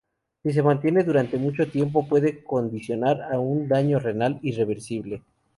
[0.41, 5.21] Si se mantiene durante mucho tiempo puede condicionar a un daño renal irreversible.